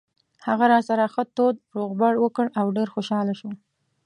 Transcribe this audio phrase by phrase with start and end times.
[0.47, 3.49] هغه راسره ښه تود روغبړ وکړ او ډېر خوشاله شو.